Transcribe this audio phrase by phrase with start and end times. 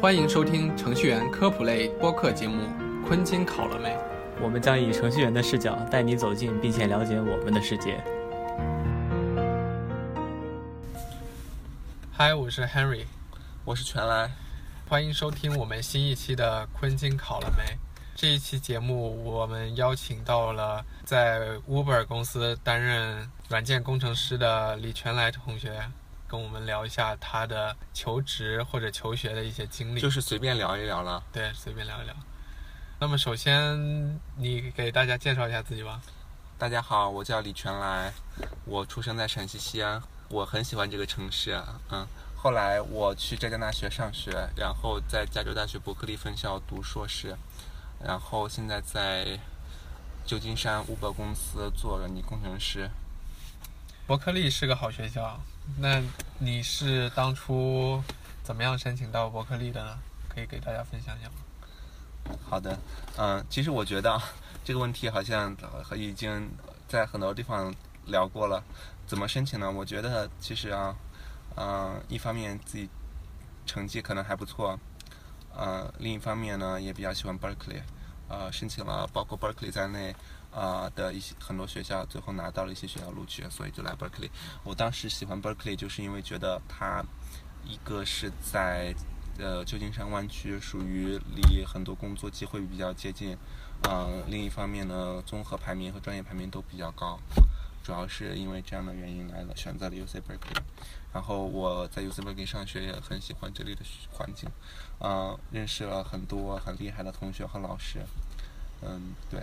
[0.00, 2.62] 欢迎收听程序员科普类播客节目
[3.04, 3.88] 《昆金考了没》。
[4.40, 8.00] 我们将以程序员的视角带你走进并且了解我们的世界。
[12.12, 13.06] 嗨，我是 Henry，
[13.64, 14.30] 我是全来，
[14.88, 17.64] 欢迎收听我们新一期的《昆金考了没》。
[18.14, 25.82] 这一期节目，我们邀请到了在 Uber 公司担任软件工程师的李全来同学。
[26.28, 31.22] 跟我们聊一下他的求职或者求学的一些经历，就是随便聊一聊了。
[31.32, 32.14] 对，随便聊一聊。
[33.00, 36.02] 那么首先，你给大家介绍一下自己吧。
[36.58, 38.12] 大家好，我叫李全来，
[38.66, 41.58] 我出生在陕西西安，我很喜欢这个城市。
[41.90, 47.34] 嗯，后来我去浙江大学上学，然后在加州大学伯克利分校读硕士，
[48.04, 49.38] 然后现在在
[50.26, 52.90] 旧金山 Uber 公司做软件工程师。
[54.06, 55.40] 伯克利是个好学校。
[55.76, 56.02] 那
[56.38, 58.02] 你是当初
[58.42, 59.98] 怎么样申请到伯克利的呢？
[60.28, 62.36] 可以给大家分享一下吗？
[62.48, 62.78] 好的，
[63.16, 64.20] 嗯，其实我觉得
[64.64, 65.54] 这个问题好像
[65.94, 66.50] 已经
[66.88, 67.72] 在很多地方
[68.06, 68.62] 聊过了。
[69.06, 69.70] 怎么申请呢？
[69.70, 70.96] 我觉得其实啊，
[71.56, 72.88] 嗯，一方面自己
[73.66, 74.78] 成绩可能还不错，
[75.54, 77.80] 呃，另一方面呢也比较喜欢伯克利，
[78.28, 80.14] 呃，申请了包括伯克利在内。
[80.52, 84.30] 啊的一些很多学校最后拿到了一些学校录取，所以就来 Berkeley。
[84.64, 87.04] 我当时喜欢 Berkeley，就是因为觉得它
[87.64, 88.94] 一个是在
[89.38, 93.36] 呃旧金山湾区，属于离很多工作机会比较接近。
[93.88, 97.18] 嗯，另一方面呢，综合排名和专业排名都比较高。
[97.84, 100.60] 主要是因为这样的原因来了，选择了 UC Berkeley。
[101.12, 104.50] 然后我在 UC Berkeley 上学也很喜欢这里的环境，
[105.00, 108.00] 嗯，认识了很多很厉害的同学和老师。
[108.82, 109.42] 嗯，对。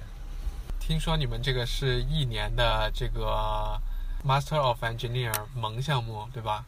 [0.87, 3.81] 听说你们这个是一年的这个
[4.23, 6.63] Master of Engineer 萌项目，对吧？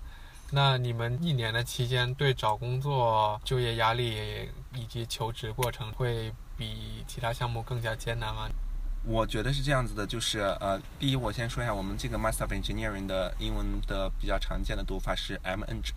[0.49, 8.49] 那你们一年的期间，对找工作、就业压力以及求职过程，会比其他项目更加艰难吗？
[9.03, 15.91] 我觉得是这样子的，就是呃，第一，我先说一下我们这个 Master of Engineering 的英文的比较常见的读法是 M.Eng。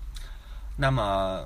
[0.76, 1.42] 那么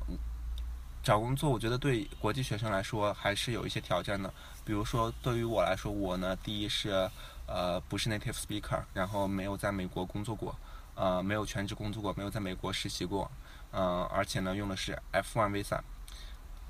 [1.04, 4.32] 找工作，我觉得对国际学生来说还是有一些挑战的。
[4.64, 7.10] 比如说，对于我来说，我呢，第一是，
[7.46, 10.56] 呃，不是 native speaker，然后没有在美国工作过，
[10.94, 13.30] 呃，没有全职工作过，没有在美国实习过，
[13.70, 15.78] 呃，而且呢，用的是 F1 visa，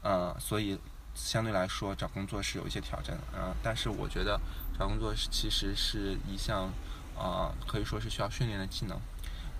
[0.02, 0.80] 呃，所以
[1.14, 4.40] 相对来说找工作是有一些挑战的，呃，但是我觉得
[4.76, 6.68] 找工作是其实是一项，
[7.16, 8.98] 啊，可以说是需要训练的技能。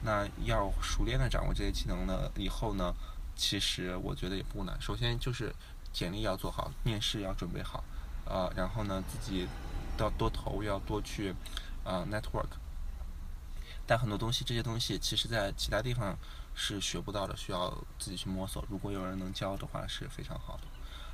[0.07, 2.93] 那要熟练的掌握这些技能呢，以后呢，
[3.37, 4.81] 其实我觉得也不难。
[4.81, 5.55] 首先就是
[5.93, 7.83] 简历要做好，面试要准备好。
[8.27, 9.47] 呃，然后呢，自己
[9.99, 11.35] 要多投，要多去
[11.85, 12.49] 呃 network。
[13.87, 16.17] 但很多东西，这些东西其实在其他地方
[16.55, 18.65] 是学不到的，需要自己去摸索。
[18.71, 20.63] 如果有人能教的话，是非常好的。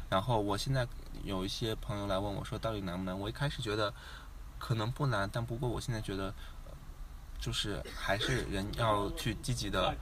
[0.09, 0.87] 然后我现在
[1.25, 3.19] 有一些朋友来问我说，到底难不难？
[3.19, 3.93] 我一开始觉得
[4.59, 6.33] 可能不难，但不过我现在觉得，
[7.41, 9.97] 就是还是人要去积极的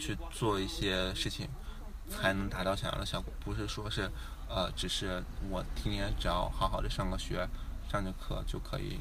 [0.00, 1.48] 去做一些事情，
[2.12, 3.32] 才能达到想要的效果。
[3.44, 4.10] 不是说是。
[4.54, 7.48] 呃，只是我天天只要好好的上个学，
[7.90, 8.98] 上着课就可以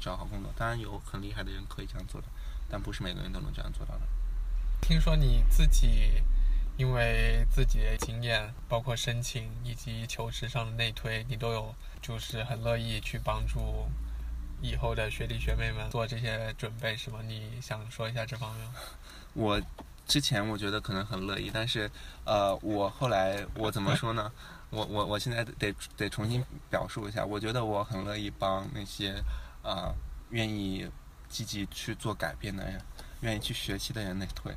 [0.00, 0.52] 找好工作。
[0.56, 2.26] 当然有很厉害的人可以这样做的，
[2.68, 4.00] 但不是每个人都能这样做到的。
[4.80, 6.20] 听说你自己
[6.76, 13.88] 因为自己的经验，包括申请以及求职上的内推，你都有就是很乐意去帮助
[14.60, 17.20] 以后的学弟学妹们做这些准备，是吗？
[17.24, 18.74] 你想说一下这方面吗？
[19.34, 19.62] 我
[20.06, 21.90] 之前我觉得可能很乐意，但是
[22.24, 24.30] 呃，我后来我怎么说呢？
[24.70, 29.22] 我我我现在得得重新表述一下，我觉得我很乐意帮那些
[29.62, 29.92] 啊
[30.30, 30.90] 愿意
[31.28, 32.80] 积极去做改变的人，
[33.20, 34.54] 愿意去学习的人内推，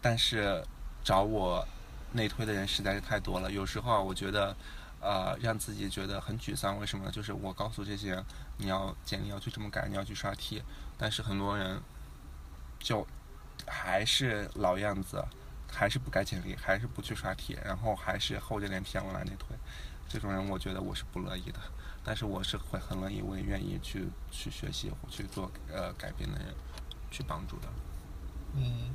[0.00, 0.64] 但是
[1.02, 1.66] 找我
[2.12, 4.56] 内推的人实在是太多了，有时候我觉得
[5.00, 6.78] 呃让自己觉得很沮丧。
[6.78, 7.10] 为什么呢？
[7.10, 8.24] 就是我告诉这些人，
[8.58, 10.62] 你要简历要去这么改，你要去刷题，
[10.96, 11.82] 但是很多人
[12.78, 13.04] 就
[13.66, 15.24] 还是老样子。
[15.68, 19.48] 还是不改简历，还是不去刷题，然后还是厚着脸皮往那里推，
[20.08, 21.58] 这种人我觉得我是不乐意的。
[22.02, 26.54] 但是我是会很乐意，我也愿意去去学习或去做呃改变的人，
[27.10, 27.68] 去帮助的。
[28.54, 28.94] 嗯，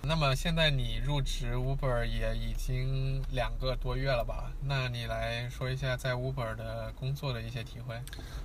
[0.00, 4.50] 那么现在你入职 Uber 也已经两个多月了吧？
[4.62, 8.00] 那你来说一下在 Uber 的工作的一些体会。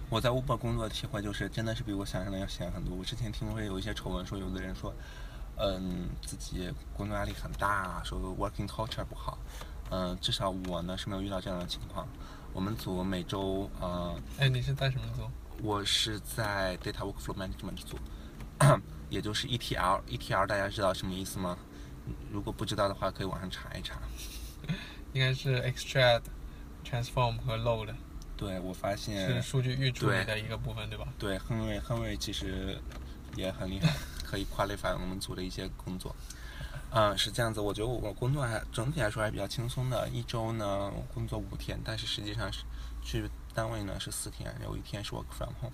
[0.09, 2.93] 我在 Uber 工作的体会就是，真的是比我想象的要闲很多。
[2.97, 4.93] 我之前听说有一些丑闻，说有的人说。
[5.57, 9.37] 嗯，自己工作压力很大，说 working culture 不好。
[9.89, 12.07] 嗯，至少我呢是没有遇到这样的情况。
[12.53, 15.29] 我们组每周，呃，哎，你是在什么组？
[15.63, 17.97] 我是在 data workflow management 组，
[19.09, 20.01] 也就是 ETL。
[20.07, 21.57] ETL 大家知道什么意思吗？
[22.31, 23.99] 如果不知道的话，可以网上查一查。
[25.13, 26.23] 应该是 extract、
[26.85, 27.93] transform 和 load，
[28.35, 31.07] 对我发现是现，数据预处理的一个部分，对吧？
[31.17, 32.77] 对亨瑞，亨瑞其实
[33.35, 33.95] 也很厉害，
[34.29, 36.13] 可以跨类反我们组的一些工作。
[36.89, 42.63] 嗯，是这样子，我觉得我工作还整体来说还比较轻松的，一周呢我工作五天，但是实际上是
[43.03, 45.73] 去单位呢是四天，有一天是 work from home。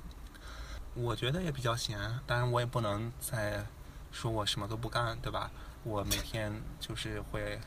[0.96, 3.66] 我觉得也比较闲，当然我也不能再
[4.12, 5.52] 说我什么都不干，对吧？
[5.84, 7.60] 我每天就是会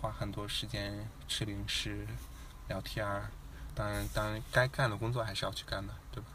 [0.00, 2.06] 花很多时间吃零食、
[2.68, 3.30] 聊天儿，
[3.74, 6.28] 当然，当然该干的工作还是要去干的，对吧？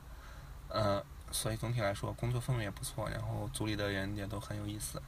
[0.69, 5.01] 呃，所以总体来说，工作氛围也不错，然后组里的人也都很有意思，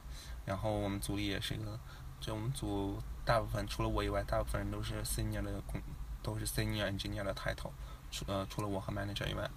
[0.44, 1.78] 然后我们组里也是一个，
[2.20, 5.80] 就我们组大部分除了我以外，大部分人都是 senior 的工，
[6.22, 7.70] 都是 senior engineer 的 title，
[8.10, 9.48] 除呃除了我和 manager 以外，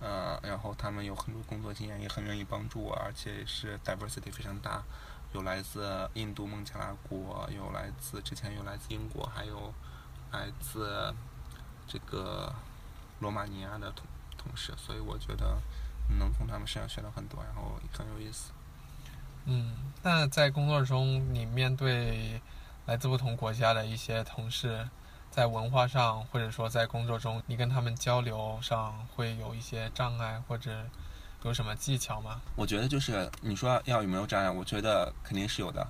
[0.00, 4.82] 呃，然后他们有很多工作经验，也很愿意帮助我，而且是 diversity 非常大，
[5.32, 9.72] 有来自印度孟加拉国，有来自之前有来自英国，还有
[10.32, 11.12] 来自
[11.86, 12.52] 这个
[13.20, 14.06] 罗马尼亚的同
[14.36, 15.58] 同事，所以我觉得
[16.16, 18.52] 能从他们身上学到很多，然后很有意思。
[19.44, 22.40] 嗯，那在工作中，你面对
[22.86, 24.88] 来自不同国家的一些同事，
[25.30, 30.84] 在文化上或者说在工作中，你跟他们交流上会有一些障碍，或者
[31.44, 32.40] 有什么技巧吗？
[32.56, 35.86] 我觉得就是你说要有没有障碍，我觉得肯定是有的。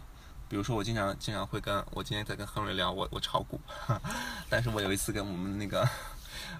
[0.48, 3.60] 比如说我经常经常会跟我今天在跟亨瑞聊，我我炒股，
[4.48, 5.86] 但是我有一次跟我们那个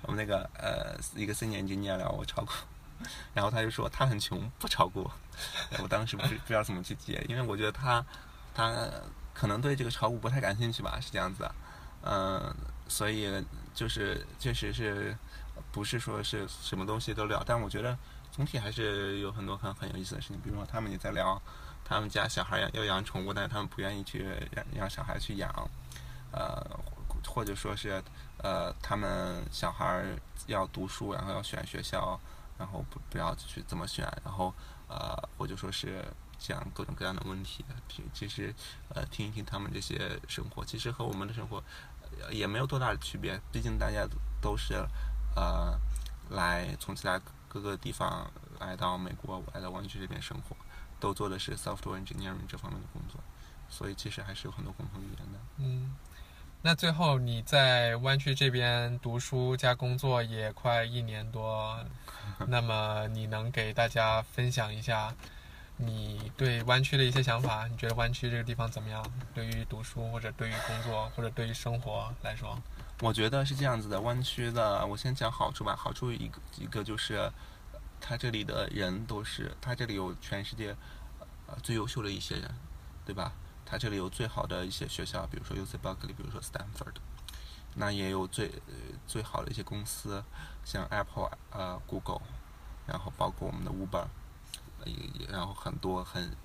[0.02, 2.52] 我们那个呃一个 senior engineer 聊我炒股，
[3.34, 5.10] 然后他就说他很穷不炒股，
[5.82, 8.04] 我当时不是不知道怎么去接，因为我觉得他
[8.54, 8.74] 他
[9.32, 11.48] 可能对这个炒股不太感兴趣吧，是这样子，
[12.02, 12.54] 嗯、
[12.88, 13.30] 所以
[13.74, 15.16] 就是确实是
[15.70, 17.96] 不是说是什么东西都聊，但我觉得
[18.32, 21.40] 总体还是有很多很很有意思的事情，比如说他们也在聊
[21.84, 25.50] 他们家小孩要要养宠物，但是他们不愿意去让让小孩去养，
[26.32, 26.64] 呃，
[27.26, 28.02] 或者说是
[28.38, 30.04] 呃他们小孩
[30.46, 32.18] 要读书，然后要选学校，
[32.58, 34.52] 然后不不要去怎么选，然后
[34.88, 36.04] 呃我就说是
[36.38, 38.54] 讲各种各样的问题，其其实
[38.94, 41.62] 呃听一听他们这些生活，其实和我们的生活
[42.30, 44.06] 也没有多大的区别，毕竟大家
[44.40, 44.74] 都是
[45.36, 45.78] 呃
[46.30, 50.56] 来从其他各个地方来到美国，来到湾区这边生活，
[51.00, 53.20] 都做的是 software engineering 这方面的工作，
[53.68, 55.38] 所以其实还是有很多共同语言的。
[55.58, 55.94] 嗯，
[56.62, 61.78] 那最后你在湾区这边读书加工作也快一年多，
[62.46, 65.14] 那么你能给大家分享一下
[65.76, 67.66] 你对湾区的一些想法？
[67.66, 69.04] 你觉得湾区这个地方怎么样？
[69.34, 72.58] 对于读书或者对于工作或者对于生活来说？
[73.00, 75.76] 我觉得是这样子的，湾区的，我先讲好处吧。
[75.76, 77.30] 好处一个一个就是，
[78.00, 80.74] 它这里的人都是，它这里有全世界
[81.46, 82.50] 呃最优秀的一些人，
[83.06, 83.32] 对吧？
[83.64, 86.94] 它这里有最好的一些学校，比如说 UC Berkeley，比如说 Stanford，
[87.78, 88.74] 那也有最呃
[89.06, 90.22] 最好的一些公司，
[90.64, 92.20] 像 Apple 呃 Google，
[92.86, 94.06] 然后包括我们的 Uber，
[94.80, 96.36] 呃也也然后很多很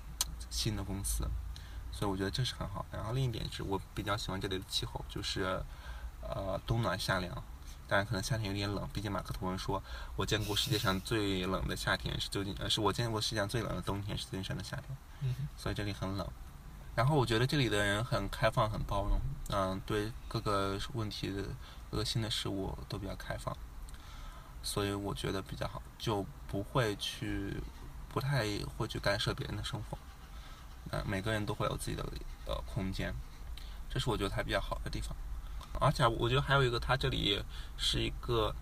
[0.48, 1.28] 新的公司，
[1.90, 2.86] 所以我觉得这是很好。
[2.92, 5.60] 然后另一点是我比较喜欢这里的气候，就是
[6.22, 7.34] 呃冬暖夏凉。
[7.86, 9.82] 当然，可能夏天有点冷，毕竟马克吐温说，
[10.16, 16.26] 我见过世界上最冷的夏天是旧金，呃，是我见过世界上最冷的冬天是旧金山的夏天，嗯所以这里很冷。
[16.94, 19.20] 然后我觉得这里的人很开放、很包容，
[19.50, 21.42] 嗯、对各个问题的、
[21.90, 23.56] 各个新的事物都比较开放，
[24.62, 27.60] 所以我觉得比较好，就不会去，
[28.12, 28.46] 不太
[28.76, 29.98] 会去干涉别人的生活，
[30.92, 32.06] 嗯，每个人都会有自己的
[32.46, 33.12] 呃空间，
[33.90, 35.16] 这是我觉得它比较好的地方。
[35.80, 37.42] 而且我觉得还有一个，它这里
[37.76, 38.54] 是一个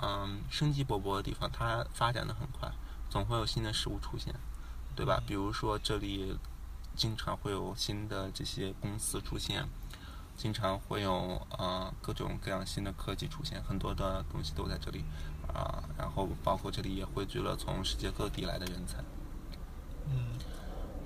[0.00, 2.70] 嗯生机勃勃的地方，它发展的很快，
[3.10, 4.32] 总会有新的事物出现，
[4.94, 5.20] 对吧？
[5.26, 6.38] 比如说这里
[6.96, 9.64] 经常会有新的这些公司出现，
[10.36, 15.04] 经常会有呃各种各样新的科技出现，很多的东西都在这里
[15.52, 18.98] 啊、然后包括这里也汇聚了从世界各地来的人才。
[20.06, 20.38] 嗯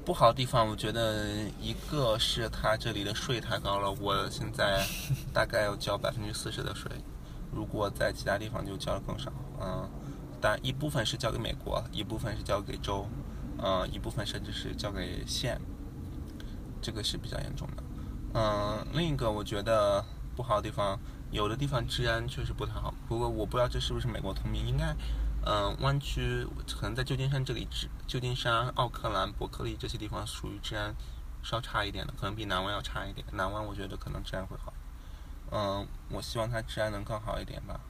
[0.04, 4.82] 不好的地方，我觉得一个是它这里的税太高了，我现在
[5.34, 6.90] 大概要交百分之四十的税，
[7.52, 9.30] 如果在其他地方就交的更少。
[9.60, 9.86] 嗯，
[10.40, 13.06] 但一部分是交给美国，一部分是交给州，
[13.58, 15.60] 嗯，一部分甚至是交给县，
[16.80, 17.82] 这个是比较严重的。
[18.34, 20.04] 嗯，另一个我觉得
[20.36, 20.98] 不好的地方，
[21.30, 24.94] 有的地方治安确实不太好，不过我不知道这是不是美国通病，应该。
[25.46, 26.46] 嗯，湾区
[26.78, 30.94] 可能在旧金山这里治，旧金山、奥克兰、伯克利这些地方属于治安
[31.42, 33.26] 稍差一点的，可能比南湾要差一点。
[33.32, 34.72] 南湾我觉得可能治安会好。
[35.50, 37.80] 嗯，我希望它治安能更好一点吧。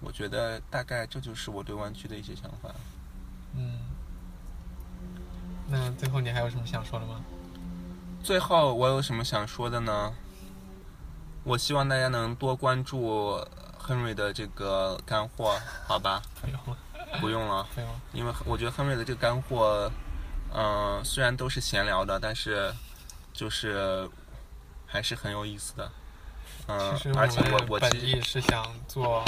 [0.00, 2.70] 我觉得大概这就是我对湾区的一些想法。
[3.54, 3.80] 嗯。
[5.68, 7.20] 那最后你还有什么想说的吗？
[8.22, 10.14] 最后我有什么想说的呢？
[11.44, 13.42] 我希望大家能多关注
[13.78, 16.20] 亨瑞的这个干货，好吧？
[16.40, 16.76] 不用了，
[17.20, 18.00] 不用了，不用了。
[18.12, 19.90] 因为我觉得亨瑞的这个干货，
[20.54, 22.70] 嗯、虽然都是闲聊的，但是
[23.32, 24.08] 就是
[24.86, 25.90] 还是很有意思的。
[26.66, 26.78] 嗯、
[27.16, 29.24] 而且我我其实意是想做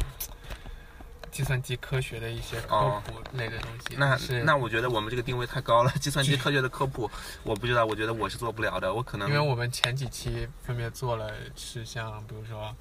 [1.31, 3.97] 计算机科学的一些科哦普类的东西。
[3.97, 4.43] 那是。
[4.43, 7.11] 那我觉得我们这个定位太高了， 计算机科学的科普，
[7.43, 12.75] 我不知道，我觉得我是做不了的，我可能因为我们前几期分别做了是像比如说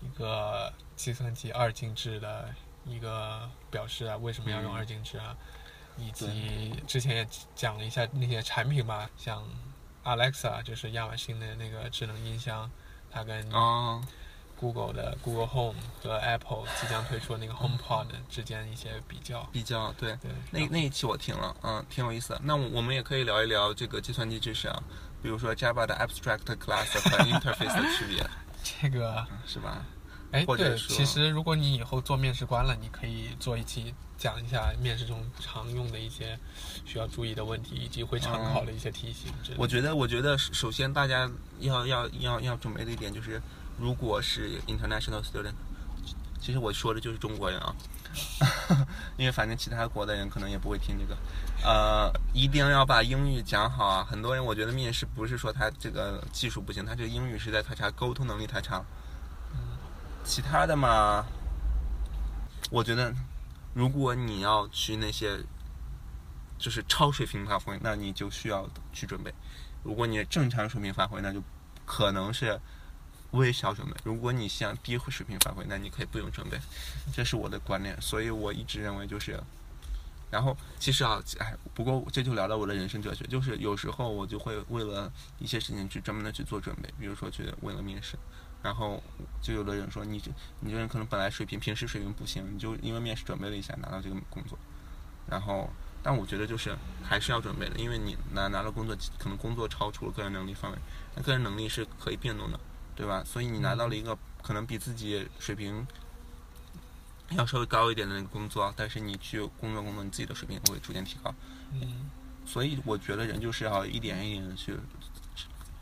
[0.00, 2.48] 一个计算机二进制的
[2.84, 5.36] 一个表示啊，为什么要用嗯二进制啊，
[5.96, 9.42] 以及之前也讲了一下那些产品吧，像
[10.04, 12.70] Alexa 就是亚马逊的那个智能音箱，
[13.10, 14.02] 它跟哦，
[14.64, 19.46] Google 的 Google Home 和 Apple 即将推出的那个 HomePod 之间一些比较。
[19.52, 20.16] 比较对。
[20.22, 22.40] 对，那那一期我听了，嗯，挺有意思的。
[22.42, 24.82] 那我我们也可以聊一聊这个计算机知识啊，
[25.22, 28.26] 比如说 Java 的 Abstract Class 和 Interface 的区别，
[28.80, 29.84] 这个，是吧？
[30.32, 36.36] 哎，对，或者说其实如果你以后做面试官了，你可以做一期讲一下面试中常用的一些
[36.86, 39.30] 需要注意的问题，以及会常考的一些题型。
[39.56, 41.30] 我觉得，我觉得首先大家
[41.60, 43.40] 要要要要准备的一点就是，
[43.78, 45.54] 如果是 international student，
[46.40, 47.74] 其实我说的就是中国人啊，
[49.16, 51.16] 因为反正其他国的人可能也不会听这个，
[51.62, 54.06] 呃，一定要把英语讲好啊。
[54.08, 58.84] 很多人我觉得面试不是说他这个技术不行，他这个英语实在太差，沟通能力太差。
[60.22, 61.26] 其他的嘛，
[62.70, 63.14] 我觉得
[63.74, 65.38] 如果你要去那些
[66.58, 69.34] 就是超水平发挥，那你就需要去准备。
[69.82, 71.42] 如果你正常水平发挥，那就
[71.84, 72.58] 可能是
[73.34, 76.58] 微小准备；如果你想低水平发挥，那你可以不用准备。
[77.12, 79.38] 这是我的观念，所以我一直认为就是。
[80.30, 88.18] 然后其实啊，哎，不过这就聊到我的人生哲学，就是有时候我就会为了一些事情去专门的去做准备，比如说去为了面试，
[88.60, 89.00] 然后
[89.40, 94.58] 就有的人说你这你这人可能本来水平平时水平不行，你就因为面试准备了一下拿到这个工作，
[95.30, 95.70] 然后
[96.02, 100.78] 但我觉得就是还是要准备的，因为你拿拿了工作，可能工作超出了个人能力范围，
[101.14, 102.58] 那个人能力是可以变动的，
[102.94, 103.22] 对吧？
[103.24, 105.86] 所以你拿到了一个可能比自己水平
[107.30, 111.34] 要稍微高一点的那个工作，但是你去工作工作，你自己的水平会逐渐提高。
[111.72, 112.10] 嗯，
[112.46, 114.76] 所以我觉得人就是要一点一点的去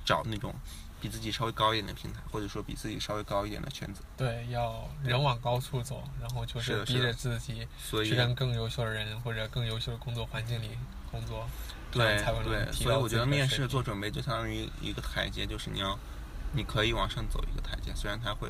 [0.04, 0.54] 找那种
[1.00, 4.00] 比自己稍微高一点的平台，或者说比自己稍微高一点的圈子。
[4.16, 10.70] 对，要人往高处走，然后就是逼着自己所以去跟更优秀的人或者更优秀的工作环境里
[11.10, 11.46] 工作，
[11.90, 15.98] 对对，所以我觉得面试做准备就相当于一个台阶，就是你要
[16.52, 18.48] 你可以往上走一个台阶，虽然它会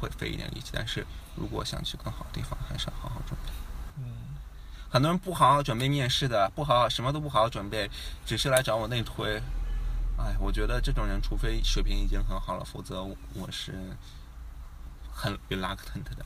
[0.00, 3.52] 会费一点力气，但是如果想去更好的地方，还是要好好准备。
[3.98, 4.04] 嗯，
[4.88, 7.90] 很多人不好好准备面试的，不好好什么都不好好准备，
[8.24, 9.42] 只是来找我内推。
[10.16, 13.74] 哎，我觉得这种人，除非水平已经很好了，否则我是
[15.12, 16.24] 很 reluctant 的。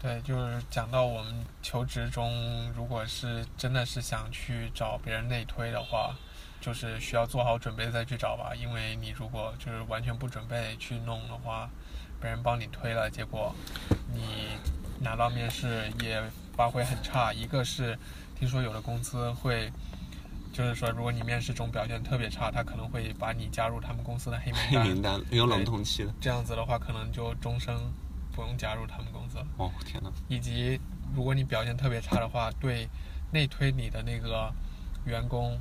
[0.00, 6.14] 对，就是讲到我们求职中，如果是真的是想去找别人内推的话，
[6.60, 8.54] 就是需要做好准备再去找吧。
[8.54, 11.68] 因为你如果就是完全不准备去弄的话，
[12.20, 13.54] 别人帮你推了，结果
[14.12, 14.58] 你
[15.00, 16.22] 拿到面试也
[16.56, 17.32] 发挥很差。
[17.32, 17.98] 一个是
[18.36, 19.70] 听说有的公司会，
[20.52, 24.82] 就是说如果你面试中表现特别差，他可能会把你加入他们公司的黑名单。
[24.82, 26.12] 黑名单有冷冻期的。
[26.20, 27.76] 这样子的话，可能就终生
[28.32, 29.46] 不用加入他们公司了。
[29.58, 30.10] 哦天哪！
[30.28, 30.80] 以及
[31.14, 32.88] 如果你表现特别差的话，对
[33.30, 34.52] 内推你的那个
[35.04, 35.56] 员工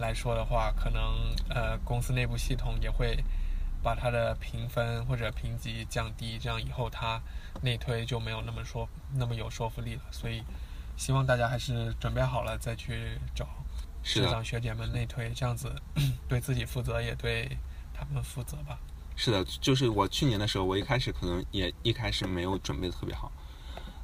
[0.00, 3.22] 来说的话，可能呃公司内部系统也会
[3.82, 7.20] 把它的评分或者评级降低，这样以后它
[7.62, 10.02] 内推就没有那么说那么有说服力了。
[10.10, 10.42] 所以
[10.96, 13.46] 希望大家还是准备好了再去找
[14.02, 15.70] 是的师长学姐们内推，这样子
[16.28, 17.56] 对自己负责，也对
[17.94, 18.78] 他们负责吧。
[19.16, 23.30] 是的，就是我去年的时候，我一开始可能也一开始没有准备的特别好，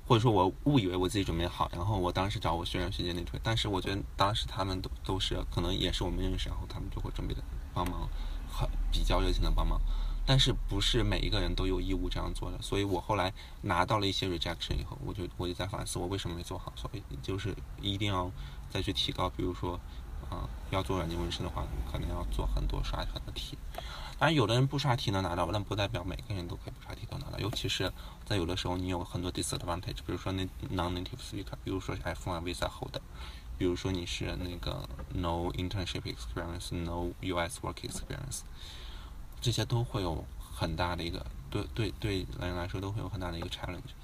[0.06, 7.42] 或者说我误以为我自己准备好，然后我当时找我学长学姐内推，但是我觉得当时他们都都是可能也是我们认识，然后他们就会准备的
[7.74, 8.08] 帮忙，
[8.48, 9.80] 很比较热情的帮忙，
[10.24, 13.32] 但是不是每一个人都有义务这样做的，所以我后来
[13.62, 18.30] 拿到了一些 rejection 以后，我就我就在反思我为什么没做好，所以就是一定要
[18.70, 19.78] 再去提高，比如说，
[20.30, 23.58] 啊、要做软件纹身的话，可能要做很多刷很多题。
[24.18, 27.92] 当然，有的人不刷题能拿到，但不代表每个人都可以不刷题都尤其是
[28.24, 32.96] 在有的时候，你有很多 disadvantage，比如说那 non-native speaker，比如说 F1 visa hold，
[33.58, 38.40] 比如说你是那个 no internship experience，no US work experience，
[39.40, 43.94] 这些都会有很大的一个对对对人来说都会有很大的一个 challenge。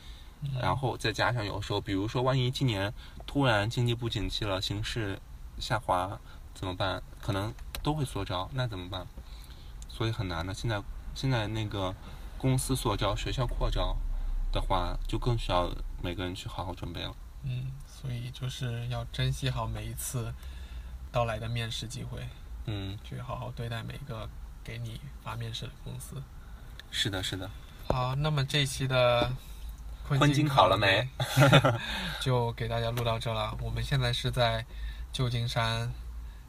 [0.61, 2.93] 然后再加上有时候，比如说万一今年
[3.27, 5.21] 突然经济不景气了，形势
[5.59, 6.19] 下滑
[6.53, 7.01] 怎么办？
[7.21, 9.07] 可能都会缩招，那怎么办？
[9.89, 10.53] 所以很难的。
[10.53, 10.83] 现在
[11.15, 11.95] 现在那个
[12.43, 13.97] 公司所招、学校扩招
[14.51, 15.71] 的话，就更需要
[16.03, 17.15] 每个人去好好准备了。
[17.45, 20.35] 嗯，所以就是要珍惜好每一次
[21.13, 22.27] 到来的面试机会，
[22.67, 24.29] 嗯，去好好对待每一个
[24.65, 26.21] 给你发面试的公司。
[26.91, 27.49] 是的，是的。
[27.89, 29.33] 好，那么这一期的
[30.07, 31.09] 昆昆金考了没？
[32.21, 33.57] 就给大家录到这了。
[33.61, 34.67] 我们现在是在
[35.13, 35.93] 旧金山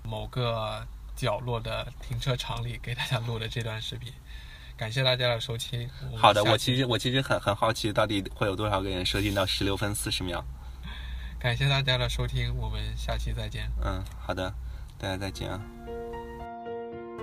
[0.03, 0.85] 某个
[1.15, 4.11] 角落的停车场里给大家录的这段视频。
[4.75, 5.89] 感谢大家的收听。
[6.15, 10.43] 好的，我其实我其实很很好奇，到底会有多少个人收听到十六分四十秒？
[11.39, 13.69] 感谢大家的收听，我们下期再见。
[13.83, 14.53] 嗯，好的，
[14.97, 15.61] 大家再见啊。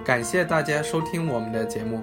[0.05, 2.03] 感谢大家收听我们的节目。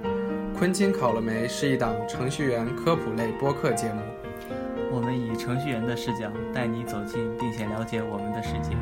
[0.55, 4.01] 昆金考了没是一档程序员科普类播客节目。
[4.91, 8.75] 我们以程序员的视角带你走进并且了解我们的世界。